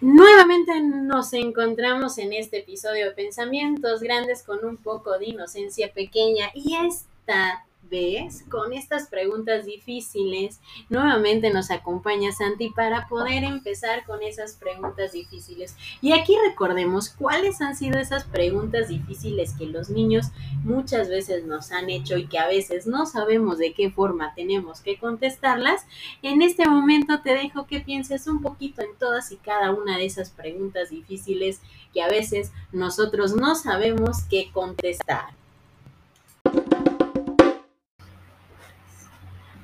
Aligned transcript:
Nuevamente 0.00 0.80
nos 0.80 1.32
encontramos 1.32 2.18
en 2.18 2.32
este 2.32 2.58
episodio 2.58 3.06
de 3.06 3.12
Pensamientos 3.12 4.00
Grandes 4.00 4.44
con 4.44 4.64
un 4.64 4.76
poco 4.76 5.18
de 5.18 5.26
inocencia 5.26 5.92
pequeña 5.92 6.50
y 6.54 6.76
esta 6.76 7.66
vez 7.88 8.44
con 8.48 8.72
estas 8.72 9.08
preguntas 9.08 9.66
difíciles. 9.66 10.60
Nuevamente 10.88 11.50
nos 11.50 11.70
acompaña 11.70 12.32
Santi 12.32 12.70
para 12.70 13.06
poder 13.08 13.44
empezar 13.44 14.04
con 14.04 14.22
esas 14.22 14.54
preguntas 14.54 15.12
difíciles. 15.12 15.76
Y 16.00 16.12
aquí 16.12 16.36
recordemos 16.48 17.08
cuáles 17.10 17.60
han 17.60 17.76
sido 17.76 17.98
esas 17.98 18.24
preguntas 18.24 18.88
difíciles 18.88 19.54
que 19.54 19.66
los 19.66 19.90
niños 19.90 20.26
muchas 20.64 21.08
veces 21.08 21.44
nos 21.44 21.72
han 21.72 21.90
hecho 21.90 22.16
y 22.16 22.26
que 22.26 22.38
a 22.38 22.48
veces 22.48 22.86
no 22.86 23.06
sabemos 23.06 23.58
de 23.58 23.72
qué 23.72 23.90
forma 23.90 24.34
tenemos 24.34 24.80
que 24.80 24.98
contestarlas. 24.98 25.86
En 26.22 26.42
este 26.42 26.68
momento 26.68 27.20
te 27.20 27.34
dejo 27.34 27.66
que 27.66 27.80
pienses 27.80 28.26
un 28.26 28.42
poquito 28.42 28.82
en 28.82 28.96
todas 28.98 29.32
y 29.32 29.36
cada 29.36 29.70
una 29.70 29.98
de 29.98 30.06
esas 30.06 30.30
preguntas 30.30 30.90
difíciles 30.90 31.60
que 31.92 32.02
a 32.02 32.08
veces 32.08 32.52
nosotros 32.72 33.34
no 33.34 33.54
sabemos 33.54 34.22
qué 34.28 34.50
contestar. 34.52 35.37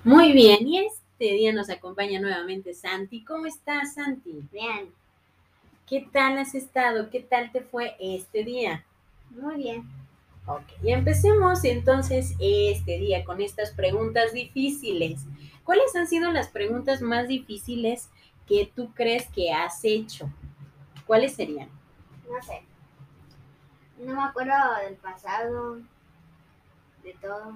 Muy 0.04 0.32
bien, 0.32 0.68
y 0.68 0.78
este 0.78 1.34
día 1.34 1.52
nos 1.52 1.70
acompaña 1.70 2.20
nuevamente 2.20 2.74
Santi. 2.74 3.24
¿Cómo 3.24 3.46
estás, 3.46 3.94
Santi? 3.94 4.42
Bien, 4.52 4.92
¿Qué 5.86 6.08
tal 6.12 6.38
has 6.38 6.54
estado? 6.54 7.10
¿Qué 7.10 7.20
tal 7.20 7.52
te 7.52 7.60
fue 7.60 7.94
este 7.98 8.42
día? 8.42 8.84
muy 9.30 9.56
bien. 9.56 9.84
Ok, 10.46 10.64
y 10.82 10.92
empecemos 10.92 11.64
entonces 11.64 12.34
este 12.38 12.98
día 12.98 13.24
con 13.24 13.40
estas 13.40 13.70
preguntas 13.70 14.32
difíciles. 14.32 15.22
¿Cuáles 15.64 15.94
han 15.96 16.06
sido 16.06 16.30
las 16.30 16.48
preguntas 16.48 17.00
más 17.00 17.28
difíciles 17.28 18.10
que 18.46 18.70
tú 18.74 18.92
crees 18.94 19.26
que 19.28 19.52
has 19.52 19.82
hecho? 19.84 20.30
¿Cuáles 21.06 21.34
serían? 21.34 21.68
No 22.30 22.42
sé. 22.42 22.62
No 23.98 24.14
me 24.14 24.22
acuerdo 24.22 24.52
del 24.84 24.96
pasado, 24.96 25.76
de 27.02 27.14
todo. 27.20 27.54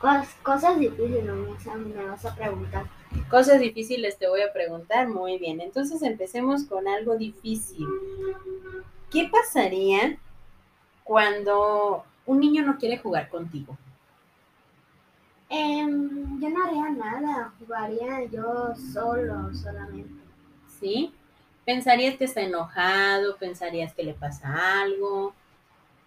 Cos- 0.00 0.34
cosas 0.42 0.78
difíciles 0.78 1.24
no 1.24 1.34
me, 1.34 2.04
vas 2.06 2.24
a- 2.24 2.34
preguntar. 2.34 2.86
Cosas 3.28 3.60
difíciles 3.60 4.18
te 4.18 4.28
voy 4.28 4.40
a 4.42 4.52
preguntar. 4.52 5.08
Muy 5.08 5.38
bien, 5.38 5.60
entonces 5.60 6.02
empecemos 6.02 6.64
con 6.64 6.88
algo 6.88 7.16
difícil. 7.16 7.86
¿Qué 9.10 9.28
pasaría 9.30 10.18
cuando 11.04 12.04
un 12.26 12.40
niño 12.40 12.64
no 12.64 12.78
quiere 12.78 12.98
jugar 12.98 13.28
contigo? 13.28 13.76
Em, 15.50 16.40
yo 16.40 16.48
no 16.48 16.64
haría 16.64 16.90
nada, 16.90 17.52
jugaría 17.58 18.24
yo 18.26 18.74
solo, 18.92 19.52
solamente. 19.54 20.14
¿Sí? 20.78 21.12
¿Pensarías 21.66 22.16
que 22.16 22.24
está 22.24 22.40
enojado? 22.40 23.36
¿Pensarías 23.36 23.92
que 23.92 24.04
le 24.04 24.14
pasa 24.14 24.80
algo? 24.82 25.34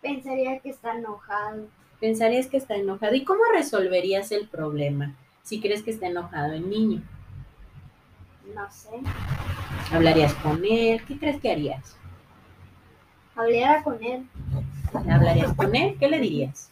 Pensaría 0.01 0.59
que 0.59 0.69
está 0.69 0.95
enojado. 0.95 1.67
¿Pensarías 2.03 2.47
que 2.47 2.57
está 2.57 2.75
enojado? 2.75 3.15
¿Y 3.15 3.23
cómo 3.23 3.39
resolverías 3.53 4.33
el 4.33 4.49
problema 4.49 5.15
si 5.41 5.61
crees 5.61 5.83
que 5.83 5.91
está 5.91 6.07
enojado 6.07 6.51
el 6.51 6.69
niño? 6.69 7.01
No 8.53 8.69
sé. 8.69 8.89
¿Hablarías 9.89 10.33
con 10.33 10.65
él? 10.65 11.01
¿Qué 11.07 11.17
crees 11.17 11.39
que 11.39 11.49
harías? 11.49 11.95
Hablaría 13.37 13.81
con 13.83 14.03
él 14.03 14.27
¿Hablarías 14.93 15.53
con 15.53 15.73
él? 15.77 15.95
¿Qué 15.97 16.09
le 16.09 16.19
dirías? 16.19 16.69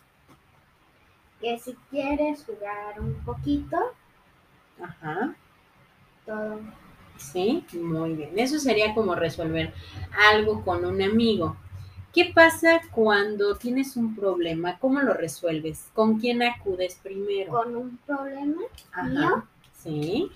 que 1.39 1.57
si 1.59 1.75
quieres 1.89 2.43
jugar 2.43 2.99
un 2.99 3.13
poquito, 3.23 3.77
Ajá, 4.83 5.33
todo. 6.25 6.59
sí, 7.15 7.65
muy 7.71 8.15
bien. 8.15 8.37
Eso 8.37 8.59
sería 8.59 8.93
como 8.93 9.15
resolver 9.15 9.73
algo 10.33 10.61
con 10.65 10.83
un 10.83 11.01
amigo. 11.01 11.55
¿Qué 12.13 12.31
pasa 12.35 12.81
cuando 12.91 13.55
tienes 13.57 13.95
un 13.95 14.15
problema? 14.15 14.77
¿Cómo 14.79 14.99
lo 15.01 15.13
resuelves? 15.13 15.89
¿Con 15.93 16.19
quién 16.19 16.43
acudes 16.43 16.95
primero? 17.01 17.51
Con 17.51 17.75
un 17.75 17.97
problema, 18.05 18.61
Ajá, 18.91 19.09
mío. 19.09 19.43
sí. 19.73 20.31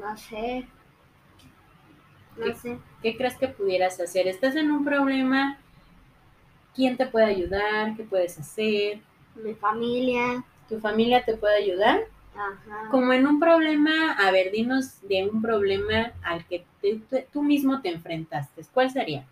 no 0.00 0.16
sé. 0.16 0.66
No 2.36 2.44
¿Qué? 2.44 2.54
sé. 2.54 2.78
¿Qué 3.02 3.16
crees 3.16 3.36
que 3.38 3.48
pudieras 3.48 4.00
hacer? 4.00 4.26
¿Estás 4.28 4.56
en 4.56 4.70
un 4.70 4.84
problema? 4.84 5.58
¿Quién 6.74 6.96
te 6.98 7.06
puede 7.06 7.26
ayudar? 7.26 7.96
¿Qué 7.96 8.04
puedes 8.04 8.38
hacer? 8.38 9.00
Mi 9.36 9.54
familia. 9.54 10.44
¿Tu 10.68 10.80
familia 10.80 11.24
te 11.24 11.36
puede 11.36 11.56
ayudar? 11.56 12.00
Ajá. 12.34 12.88
Como 12.90 13.12
en 13.12 13.26
un 13.26 13.38
problema, 13.40 14.12
a 14.12 14.30
ver, 14.30 14.50
dinos 14.50 15.00
de 15.08 15.28
un 15.28 15.40
problema 15.40 16.12
al 16.22 16.44
que 16.46 16.64
te- 16.80 17.00
tú- 17.10 17.24
tú 17.32 17.42
mismo 17.42 17.80
te 17.80 17.88
enfrentaste. 17.90 18.62
¿Cuál 18.72 18.90
sería? 18.90 19.24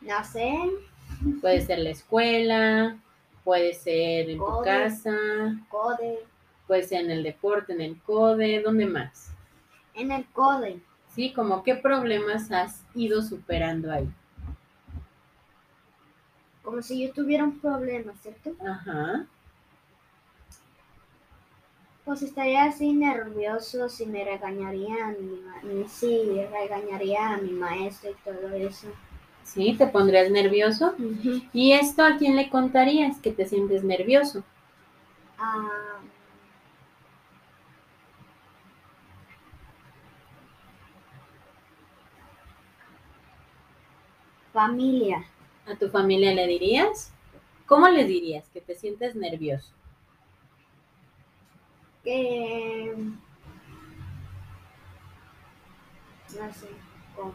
No 0.00 0.24
sé. 0.24 0.54
Puede 1.40 1.60
ser 1.62 1.78
la 1.80 1.90
escuela, 1.90 2.96
puede 3.44 3.74
ser 3.74 4.30
en 4.30 4.38
tu 4.38 4.62
casa, 4.62 5.16
Code. 5.68 6.18
puede 6.66 6.82
ser 6.82 7.04
en 7.04 7.10
el 7.10 7.22
deporte, 7.22 7.72
en 7.72 7.80
el 7.80 8.00
CODE, 8.02 8.62
¿dónde 8.62 8.86
más? 8.86 9.32
En 9.94 10.12
el 10.12 10.26
code. 10.26 10.80
¿Sí? 11.14 11.32
Como 11.32 11.62
qué 11.62 11.74
problemas 11.76 12.52
has 12.52 12.84
ido 12.94 13.22
superando 13.22 13.90
ahí. 13.90 14.08
Como 16.66 16.82
si 16.82 17.02
yo 17.02 17.14
tuviera 17.14 17.44
un 17.44 17.58
problema, 17.60 18.12
¿cierto? 18.20 18.54
Ajá. 18.62 19.26
Pues 22.06 22.22
estaría 22.22 22.64
así 22.64 22.94
nervioso 22.94 23.90
si 23.90 24.06
me 24.06 24.24
regañaría 24.24 25.08
a 25.08 25.10
mi, 25.10 25.42
mi- 25.74 25.86
si 25.88 26.24
regañaría 26.50 27.34
a 27.34 27.36
mi 27.36 27.50
maestro 27.50 28.12
y 28.12 28.14
todo 28.24 28.48
eso. 28.54 28.88
¿Sí? 29.44 29.74
¿Te 29.78 29.86
pondrías 29.86 30.30
nervioso? 30.30 30.94
¿Y 31.52 31.72
esto 31.72 32.02
a 32.04 32.16
quién 32.18 32.36
le 32.36 32.50
contarías 32.50 33.18
que 33.18 33.32
te 33.32 33.46
sientes 33.46 33.84
nervioso? 33.84 34.44
Ah, 35.38 36.00
familia. 44.52 45.24
¿A 45.66 45.74
tu 45.76 45.88
familia 45.88 46.32
le 46.32 46.46
dirías? 46.46 47.12
¿Cómo 47.66 47.88
le 47.88 48.04
dirías 48.04 48.48
que 48.50 48.60
te 48.60 48.74
sientes 48.74 49.16
nervioso? 49.16 49.72
Que 52.04 52.94
no 56.38 56.52
sé, 56.52 56.68
como, 57.16 57.34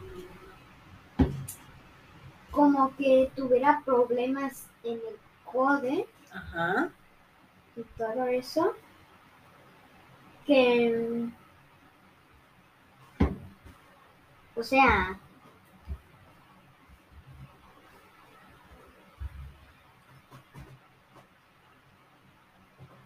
como 2.50 2.96
que 2.96 3.30
tuviera 3.36 3.82
problemas 3.84 4.68
en 4.82 4.94
el 4.94 5.18
code 5.44 6.06
Ajá. 6.32 6.90
y 7.76 7.82
todo 7.98 8.24
eso. 8.26 8.74
Que 10.46 11.30
o 14.54 14.62
sea, 14.62 15.18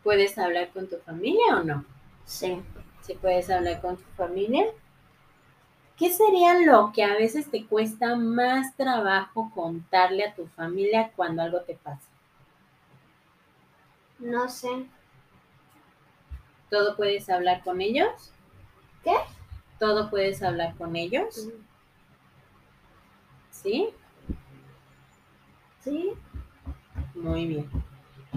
¿Puedes 0.06 0.38
hablar 0.38 0.68
con 0.68 0.86
tu 0.86 0.98
familia 0.98 1.58
o 1.58 1.64
no? 1.64 1.84
sí. 2.24 2.62
Si 3.00 3.14
puedes 3.14 3.50
hablar 3.50 3.80
con 3.80 3.96
tu 3.96 4.04
familia. 4.16 4.64
¿Qué 5.96 6.12
sería 6.12 6.60
lo 6.60 6.92
que 6.92 7.02
a 7.02 7.14
veces 7.14 7.50
te 7.50 7.66
cuesta 7.66 8.14
más 8.14 8.76
trabajo 8.76 9.50
contarle 9.52 10.24
a 10.24 10.32
tu 10.32 10.46
familia 10.46 11.10
cuando 11.16 11.42
algo 11.42 11.60
te 11.62 11.74
pasa? 11.74 12.06
No 14.20 14.48
sé. 14.48 14.86
¿Todo 16.70 16.94
puedes 16.94 17.28
hablar 17.28 17.64
con 17.64 17.80
ellos? 17.80 18.30
¿Qué? 19.02 19.16
¿Todo 19.80 20.08
puedes 20.08 20.40
hablar 20.40 20.76
con 20.76 20.94
ellos? 20.94 21.48
¿Sí? 23.50 23.88
Sí. 25.82 26.12
Muy 27.16 27.48
bien. 27.48 27.68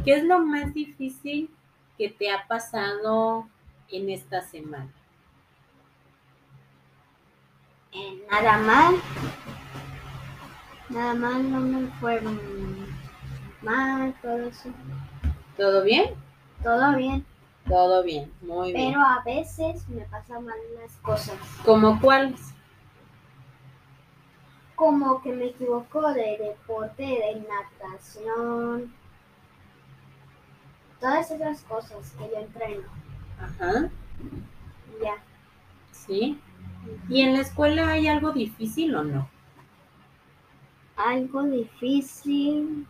¿Qué 0.04 0.16
es 0.16 0.24
lo 0.24 0.40
más 0.40 0.74
difícil 0.74 1.52
que 2.00 2.10
te 2.10 2.32
ha 2.32 2.48
pasado 2.48 3.46
en 3.90 4.10
esta 4.10 4.42
semana? 4.42 4.90
Eh, 7.92 8.26
nada 8.32 8.58
mal. 8.60 8.96
Nada 10.88 11.14
mal, 11.14 11.52
no 11.52 11.60
me 11.60 11.88
fue 12.00 12.22
mal, 13.62 14.16
todo 14.22 14.44
eso. 14.44 14.70
¿Todo 15.58 15.84
bien? 15.84 16.16
Todo 16.64 16.96
bien. 16.96 17.26
Todo 17.68 18.02
bien, 18.02 18.32
muy 18.42 18.72
bien. 18.72 18.94
Pero 18.94 19.02
a 19.02 19.22
veces 19.26 19.86
me 19.90 20.06
pasan 20.06 20.46
mal 20.46 20.58
las 20.82 20.96
cosas. 21.00 21.36
¿Como 21.66 22.00
cuáles? 22.00 22.40
Como 24.76 25.22
que 25.22 25.34
me 25.34 25.48
equivoco 25.48 26.14
de 26.14 26.38
deporte, 26.38 27.04
de 27.04 27.46
natación. 27.46 28.94
Todas 31.00 31.32
esas 31.32 31.62
cosas 31.64 32.12
que 32.18 32.30
yo 32.30 32.38
entreno. 32.40 32.88
Ajá, 33.40 33.90
Ya. 35.02 35.16
sí. 35.92 36.40
¿Y 37.10 37.22
en 37.22 37.34
la 37.34 37.42
escuela 37.42 37.90
hay 37.90 38.08
algo 38.08 38.32
difícil 38.32 38.96
o 38.96 39.04
no? 39.04 39.30
Algo 40.98 41.42
difícil. 41.46 42.86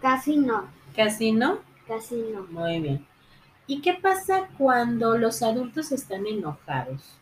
Casi 0.00 0.36
no, 0.36 0.64
Casi 0.96 1.32
no. 1.32 1.60
casi 1.86 2.16
no. 2.32 2.46
Muy 2.48 2.80
bien. 2.80 3.06
¿Y 3.66 3.82
qué 3.82 3.94
pasa 3.94 4.48
cuando 4.58 5.16
los 5.18 5.42
adultos 5.42 5.92
están 5.92 6.26
enojados? 6.26 7.19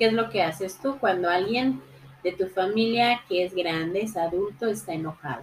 ¿Qué 0.00 0.06
es 0.06 0.14
lo 0.14 0.30
que 0.30 0.42
haces 0.42 0.78
tú 0.78 0.98
cuando 0.98 1.28
alguien 1.28 1.82
de 2.22 2.32
tu 2.32 2.48
familia 2.48 3.20
que 3.28 3.44
es 3.44 3.54
grande, 3.54 4.00
es 4.00 4.16
adulto, 4.16 4.64
está 4.68 4.94
enojado? 4.94 5.42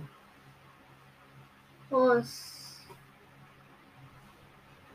Pues 1.91 2.83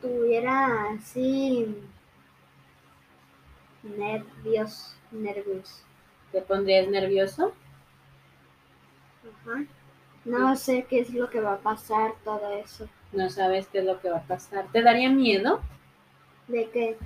tuviera 0.01 0.89
así 0.89 1.77
nervios, 3.83 4.97
nervios. 5.11 5.85
¿Te 6.33 6.41
pondrías 6.41 6.89
nervioso? 6.89 7.53
Ajá. 9.45 9.63
No 10.25 10.57
sé 10.57 10.85
qué 10.89 10.99
es 10.99 11.13
lo 11.13 11.29
que 11.29 11.39
va 11.39 11.53
a 11.53 11.59
pasar, 11.59 12.15
todo 12.25 12.51
eso. 12.51 12.89
No 13.13 13.29
sabes 13.29 13.67
qué 13.67 13.79
es 13.79 13.85
lo 13.85 14.01
que 14.01 14.09
va 14.09 14.17
a 14.17 14.27
pasar. 14.27 14.67
¿Te 14.73 14.81
daría 14.81 15.09
miedo 15.09 15.61
De 16.49 16.69
que 16.69 16.97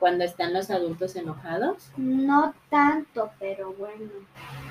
cuando 0.00 0.24
están 0.24 0.52
los 0.54 0.70
adultos 0.70 1.14
enojados? 1.14 1.92
no 1.96 2.54
tanto, 2.70 3.30
pero 3.38 3.72
bueno. 3.74 4.10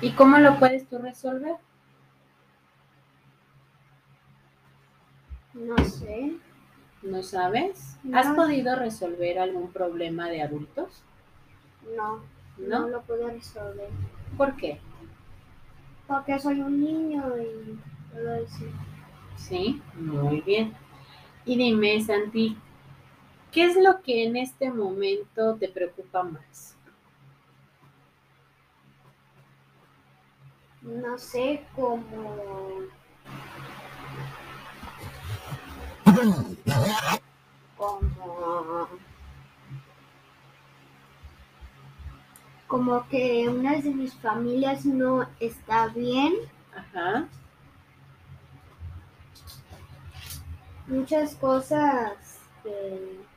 ¿Y 0.02 0.10
cómo 0.12 0.36
lo 0.38 0.58
puedes 0.58 0.86
tú 0.88 0.98
resolver? 0.98 1.54
No 5.54 5.76
sé. 5.84 6.36
¿No 7.02 7.22
sabes? 7.22 7.96
¿Has 8.12 8.26
podido 8.34 8.76
resolver 8.76 9.38
algún 9.38 9.72
problema 9.72 10.28
de 10.28 10.42
adultos? 10.42 11.02
No, 11.96 12.20
¿No? 12.58 12.80
no 12.80 12.88
lo 12.88 13.00
pude 13.02 13.30
resolver. 13.32 13.88
¿Por 14.36 14.54
qué? 14.56 14.78
Porque 16.06 16.38
soy 16.38 16.60
un 16.60 16.80
niño 16.80 17.22
y 17.38 17.78
todo 18.12 18.34
eso. 18.34 18.64
Sí, 19.36 19.80
muy 19.94 20.40
bien. 20.42 20.74
Y 21.46 21.56
dime, 21.56 22.00
Santi, 22.02 22.58
¿qué 23.50 23.64
es 23.64 23.76
lo 23.76 24.00
que 24.02 24.24
en 24.24 24.36
este 24.36 24.70
momento 24.70 25.56
te 25.56 25.68
preocupa 25.68 26.22
más? 26.22 26.76
No 30.82 31.18
sé 31.18 31.66
cómo. 31.74 32.80
Como. 37.76 38.88
Como 42.66 43.08
que 43.08 43.48
una 43.48 43.76
de 43.76 43.90
mis 43.90 44.14
familias 44.14 44.86
no 44.86 45.28
está 45.40 45.88
bien. 45.88 46.34
Ajá, 46.74 47.28
Muchas 50.86 51.36
cosas 51.36 52.40
que. 52.64 53.29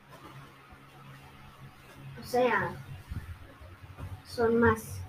O 2.24 2.26
sea. 2.26 2.72
Son 4.26 4.58
más. 4.58 5.00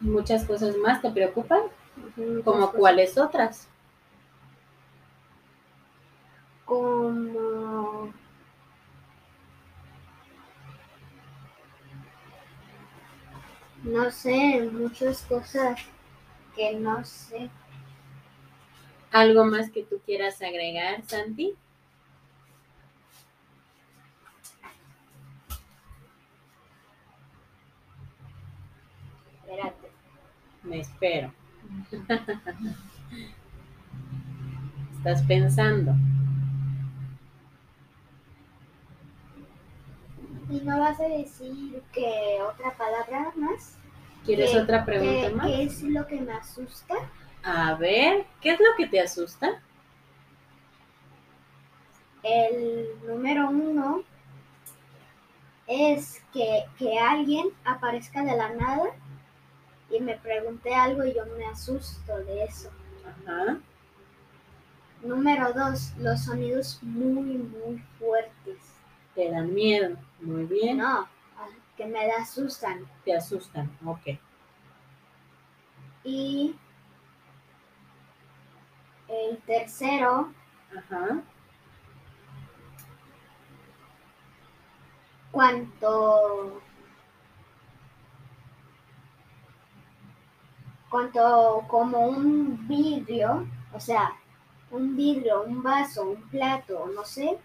muchas 0.00 0.44
cosas 0.44 0.76
más 0.76 1.00
te 1.00 1.10
preocupan, 1.10 1.62
Muchas 2.16 2.44
como 2.44 2.66
cosas. 2.66 2.76
cuáles 2.76 3.18
otras. 3.18 3.68
como 6.64 8.12
no 13.84 14.10
sé, 14.10 14.68
muchas 14.72 15.22
cosas 15.22 15.80
que 16.54 16.74
no 16.74 17.04
sé. 17.04 17.48
¿Algo 19.12 19.44
más 19.44 19.70
que 19.70 19.84
tú 19.84 20.00
quieras 20.04 20.42
agregar, 20.42 21.02
Santi? 21.06 21.54
Me 30.66 30.80
espero. 30.80 31.32
Estás 34.96 35.22
pensando. 35.22 35.94
¿Y 40.50 40.60
no 40.60 40.78
vas 40.78 41.00
a 41.00 41.08
decir 41.08 41.82
que 41.92 42.38
otra 42.48 42.72
palabra 42.76 43.32
más? 43.36 43.76
¿Quieres 44.24 44.50
¿Qué- 44.50 44.58
otra 44.60 44.84
pregunta 44.84 45.30
más? 45.36 45.46
¿Qué 45.46 45.62
es 45.64 45.82
lo 45.82 46.06
que 46.06 46.20
me 46.20 46.32
asusta? 46.32 46.94
A 47.42 47.74
ver, 47.74 48.26
¿qué 48.40 48.50
es 48.50 48.60
lo 48.60 48.66
que 48.76 48.86
te 48.88 49.00
asusta? 49.00 49.60
El 52.22 52.86
número 53.06 53.48
uno 53.50 54.02
es 55.68 56.22
que, 56.32 56.64
que 56.78 56.98
alguien 56.98 57.46
aparezca 57.64 58.22
de 58.24 58.36
la 58.36 58.48
nada 58.54 58.84
y 59.96 60.00
me 60.00 60.16
pregunte 60.16 60.74
algo 60.74 61.04
y 61.04 61.14
yo 61.14 61.24
me 61.38 61.46
asusto 61.46 62.16
de 62.18 62.44
eso. 62.44 62.70
Ajá. 63.06 63.58
Número 65.02 65.52
dos, 65.52 65.92
los 65.98 66.24
sonidos 66.24 66.78
muy, 66.82 67.38
muy 67.38 67.78
fuertes. 67.98 68.58
Te 69.14 69.30
dan 69.30 69.54
miedo. 69.54 69.96
Muy 70.20 70.44
bien. 70.44 70.78
No, 70.78 71.00
ah, 71.36 71.48
que 71.76 71.86
me 71.86 72.10
asustan. 72.12 72.86
Te 73.04 73.14
asustan. 73.16 73.70
Ok. 73.84 74.18
Y 76.04 76.54
el 79.08 79.38
tercero, 79.38 80.32
Ajá. 80.76 81.22
cuanto 85.30 86.62
cuanto 90.96 91.64
como 91.68 92.06
un 92.08 92.66
vidrio, 92.66 93.46
o 93.74 93.78
sea, 93.80 94.12
un 94.70 94.96
vidrio, 94.96 95.42
un 95.42 95.62
vaso, 95.62 96.10
un 96.10 96.22
plato, 96.30 96.90
no 96.94 97.04
sé, 97.04 97.38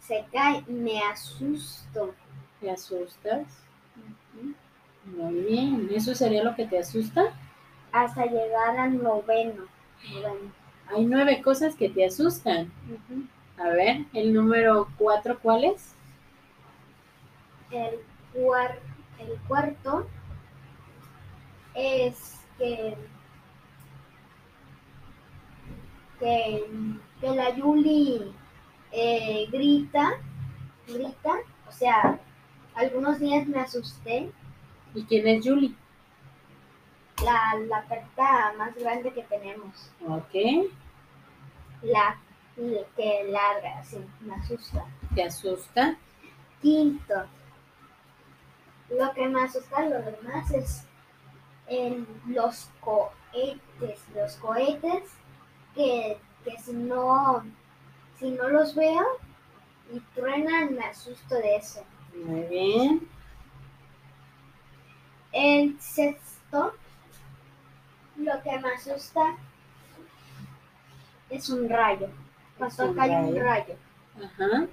se 0.00 0.24
cae, 0.32 0.62
me 0.66 1.00
asusto. 1.02 2.14
¿Te 2.60 2.70
asustas? 2.70 3.46
Muy 5.04 5.34
bien. 5.42 5.88
¿Eso 5.92 6.14
sería 6.14 6.44
lo 6.44 6.54
que 6.54 6.66
te 6.66 6.78
asusta? 6.78 7.32
Hasta 7.92 8.24
llegar 8.24 8.78
al 8.78 9.02
noveno. 9.02 9.64
noveno. 10.12 10.52
Hay 10.88 11.04
nueve 11.04 11.42
cosas 11.42 11.74
que 11.74 11.88
te 11.88 12.04
asustan. 12.04 12.70
A 13.58 13.68
ver, 13.70 14.06
el 14.12 14.32
número 14.32 14.88
cuatro, 14.98 15.38
¿cuál 15.40 15.64
es? 15.64 15.94
El, 17.70 18.00
cuar- 18.34 18.78
el 19.20 19.38
cuarto 19.46 20.06
es 21.78 22.40
que, 22.58 22.96
que, 26.18 26.64
que 27.20 27.28
la 27.30 27.54
Yuli 27.54 28.32
eh, 28.92 29.46
grita, 29.50 30.12
grita, 30.86 31.34
o 31.68 31.72
sea, 31.72 32.18
algunos 32.74 33.18
días 33.20 33.46
me 33.46 33.60
asusté, 33.60 34.30
¿Y 34.94 35.04
quién 35.04 35.28
es 35.28 35.46
Julie? 35.46 35.74
la, 37.22 37.54
la 37.68 37.82
perrita 37.84 38.54
más 38.56 38.74
grande 38.76 39.12
que 39.12 39.22
tenemos, 39.24 39.90
Ok. 40.06 40.70
la, 41.82 42.18
la 42.56 42.80
que 42.96 43.24
larga, 43.30 43.84
sí, 43.84 43.98
me 44.20 44.34
asusta. 44.34 44.84
¿Te 45.14 45.22
asusta? 45.24 45.96
Quinto, 46.62 47.14
lo 48.90 49.12
que 49.12 49.28
me 49.28 49.42
asusta 49.42 49.80
lo 49.84 50.02
demás 50.02 50.50
es 50.50 50.84
en 51.68 52.06
los 52.26 52.70
cohetes, 52.80 54.00
los 54.14 54.36
cohetes 54.36 55.04
que, 55.74 56.18
que 56.44 56.58
si 56.58 56.72
no 56.72 57.44
si 58.18 58.30
no 58.30 58.48
los 58.48 58.74
veo 58.74 59.04
y 59.92 60.00
truenan 60.14 60.74
me 60.74 60.84
asusto 60.84 61.36
de 61.36 61.56
eso. 61.56 61.84
Muy 62.14 62.42
bien. 62.42 63.08
El 65.32 65.80
sexto, 65.80 66.74
lo 68.16 68.42
que 68.42 68.58
me 68.58 68.70
asusta 68.72 69.36
es 71.30 71.48
un 71.48 71.68
rayo. 71.68 72.08
Cuando 72.56 72.88
un 72.88 72.94
cae 72.94 73.22
un 73.22 73.36
rayo. 73.36 73.76
Ajá. 74.16 74.66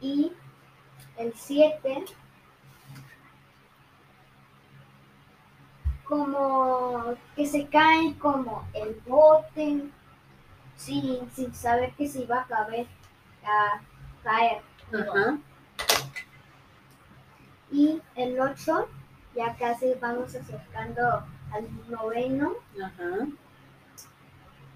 Y 0.00 0.32
el 1.16 1.32
7, 1.34 2.04
como 6.08 7.14
que 7.34 7.46
se 7.46 7.66
caen 7.66 8.14
como 8.14 8.66
el 8.74 9.00
bote 9.06 9.90
sin, 10.76 11.30
sin 11.32 11.54
saber 11.54 11.92
que 11.94 12.08
se 12.08 12.22
iba 12.22 12.42
a 12.42 12.46
caber, 12.46 12.86
a 13.44 13.80
caer. 14.22 14.62
Ajá. 14.92 15.38
Y 17.70 18.00
el 18.14 18.38
8, 18.38 18.88
ya 19.34 19.56
casi 19.56 19.94
vamos 20.00 20.34
acercando 20.34 21.24
al 21.52 21.90
noveno. 21.90 22.54
Ajá. 22.82 23.26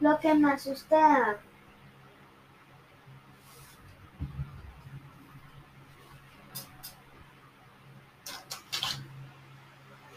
Lo 0.00 0.18
que 0.18 0.34
me 0.34 0.52
asusta 0.52 1.38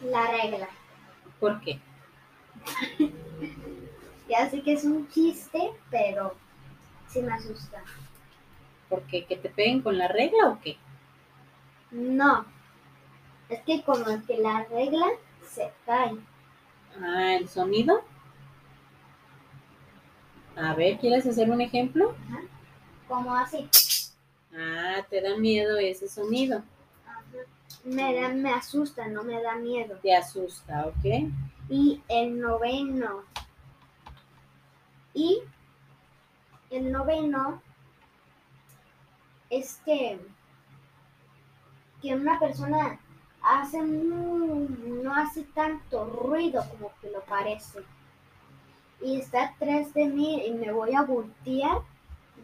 la 0.00 0.26
regla. 0.30 0.68
¿Por 1.44 1.60
qué? 1.60 1.78
Ya 4.30 4.48
sé 4.48 4.62
que 4.62 4.72
es 4.72 4.84
un 4.84 5.06
chiste, 5.10 5.72
pero 5.90 6.34
sí 7.08 7.20
me 7.20 7.34
asusta. 7.34 7.84
¿Por 8.88 9.02
qué? 9.02 9.26
¿Que 9.26 9.36
te 9.36 9.50
peguen 9.50 9.82
con 9.82 9.98
la 9.98 10.08
regla 10.08 10.48
o 10.48 10.60
qué? 10.62 10.78
No, 11.90 12.46
es 13.50 13.60
que 13.64 13.82
como 13.82 14.06
que 14.26 14.38
la 14.38 14.64
regla 14.64 15.08
se 15.46 15.70
cae. 15.84 16.16
Ah, 16.98 17.34
el 17.34 17.46
sonido. 17.50 18.02
A 20.56 20.74
ver, 20.74 20.96
¿quieres 20.96 21.26
hacer 21.26 21.50
un 21.50 21.60
ejemplo? 21.60 22.14
Como 23.06 23.36
así. 23.36 23.68
Ah, 24.56 25.04
te 25.10 25.20
da 25.20 25.36
miedo 25.36 25.76
ese 25.76 26.08
sonido. 26.08 26.62
Me, 27.84 28.14
da, 28.14 28.28
me 28.30 28.52
asusta, 28.52 29.06
no 29.08 29.22
me 29.22 29.40
da 29.42 29.56
miedo. 29.56 29.98
Te 30.02 30.14
asusta, 30.14 30.86
¿ok? 30.86 31.30
Y 31.68 32.02
el 32.08 32.40
noveno. 32.40 33.22
Y 35.12 35.42
el 36.70 36.90
noveno 36.90 37.62
es 39.50 39.80
que, 39.84 40.18
que 42.02 42.14
una 42.14 42.38
persona 42.40 42.98
hace 43.42 43.82
no 43.82 45.14
hace 45.14 45.42
tanto 45.54 46.06
ruido 46.06 46.64
como 46.70 46.90
que 47.00 47.10
lo 47.10 47.22
parece. 47.24 47.80
Y 49.00 49.20
está 49.20 49.44
atrás 49.44 49.92
de 49.92 50.06
mí 50.06 50.46
y 50.46 50.52
me 50.52 50.72
voy 50.72 50.94
a 50.94 51.02
voltear 51.02 51.82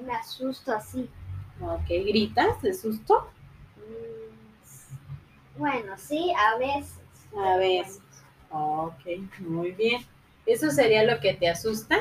me 0.04 0.14
asusto 0.14 0.72
así. 0.72 1.08
Ok, 1.60 1.88
¿gritas 1.88 2.60
de 2.62 2.74
susto? 2.74 3.28
Bueno, 5.60 5.92
sí, 5.98 6.32
a 6.34 6.56
veces. 6.56 6.94
A 7.36 7.58
veces. 7.58 8.00
Ok, 8.50 9.04
muy 9.40 9.72
bien. 9.72 10.02
¿Eso 10.46 10.70
sería 10.70 11.04
lo 11.04 11.20
que 11.20 11.34
te 11.34 11.50
asusta? 11.50 11.98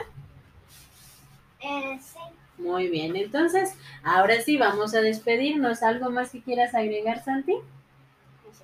Eh, 1.60 2.00
sí. 2.02 2.20
Muy 2.58 2.88
bien, 2.88 3.18
entonces, 3.18 3.76
ahora 4.02 4.40
sí 4.40 4.58
vamos 4.58 4.96
a 4.96 5.02
despedirnos. 5.02 5.84
¿Algo 5.84 6.10
más 6.10 6.32
que 6.32 6.42
quieras 6.42 6.74
agregar, 6.74 7.22
Santi? 7.22 7.52
no 7.52 8.54
sé. 8.54 8.64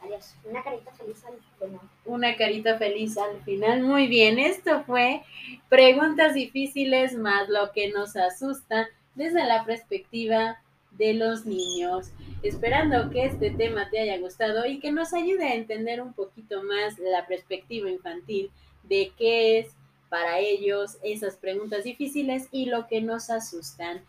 Adiós. 0.00 0.36
Una 0.44 0.62
carita 0.64 0.90
feliz 0.92 1.22
al 1.26 1.38
final. 1.58 1.80
Una 2.06 2.36
carita 2.38 2.78
feliz 2.78 3.18
al 3.18 3.42
final. 3.42 3.82
Muy 3.82 4.06
bien, 4.06 4.38
esto 4.38 4.84
fue 4.84 5.22
preguntas 5.68 6.32
difíciles 6.32 7.14
más 7.14 7.50
lo 7.50 7.72
que 7.72 7.90
nos 7.90 8.16
asusta 8.16 8.88
desde 9.14 9.44
la 9.44 9.64
perspectiva 9.64 10.60
de 10.92 11.14
los 11.14 11.46
niños. 11.46 12.10
Esperando 12.42 13.10
que 13.10 13.26
este 13.26 13.50
tema 13.50 13.88
te 13.90 14.00
haya 14.00 14.18
gustado 14.18 14.66
y 14.66 14.80
que 14.80 14.92
nos 14.92 15.12
ayude 15.12 15.44
a 15.44 15.54
entender 15.54 16.00
un 16.00 16.12
poquito 16.12 16.62
más 16.62 16.98
la 16.98 17.26
perspectiva 17.26 17.90
infantil 17.90 18.50
de 18.84 19.12
qué 19.16 19.58
es 19.58 19.74
para 20.08 20.40
ellos 20.40 20.98
esas 21.02 21.36
preguntas 21.36 21.84
difíciles 21.84 22.48
y 22.50 22.66
lo 22.66 22.88
que 22.88 23.00
nos 23.00 23.30
asustan. 23.30 24.02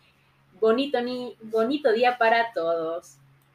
Bonito, 0.60 1.00
ni 1.00 1.36
bonito 1.42 1.92
día 1.92 2.18
para 2.18 2.52
todos. 2.52 3.16